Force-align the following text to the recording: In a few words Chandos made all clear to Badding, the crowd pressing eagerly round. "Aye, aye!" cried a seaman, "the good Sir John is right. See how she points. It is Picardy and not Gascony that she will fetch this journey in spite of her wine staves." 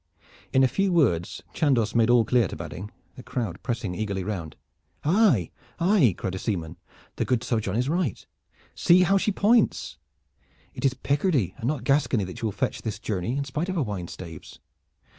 In 0.51 0.63
a 0.63 0.67
few 0.67 0.91
words 0.91 1.43
Chandos 1.53 1.93
made 1.93 2.09
all 2.09 2.25
clear 2.25 2.47
to 2.47 2.55
Badding, 2.55 2.89
the 3.15 3.21
crowd 3.21 3.61
pressing 3.61 3.93
eagerly 3.93 4.23
round. 4.23 4.55
"Aye, 5.03 5.51
aye!" 5.79 6.15
cried 6.17 6.33
a 6.33 6.39
seaman, 6.39 6.77
"the 7.17 7.23
good 7.23 7.43
Sir 7.43 7.59
John 7.59 7.75
is 7.75 7.87
right. 7.87 8.25
See 8.73 9.03
how 9.03 9.19
she 9.19 9.31
points. 9.31 9.99
It 10.73 10.85
is 10.85 10.95
Picardy 10.95 11.53
and 11.57 11.67
not 11.67 11.83
Gascony 11.83 12.23
that 12.23 12.39
she 12.39 12.45
will 12.45 12.51
fetch 12.51 12.81
this 12.81 12.97
journey 12.97 13.37
in 13.37 13.43
spite 13.43 13.69
of 13.69 13.75
her 13.75 13.83
wine 13.83 14.07
staves." 14.07 14.59